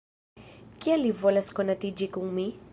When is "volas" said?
1.21-1.53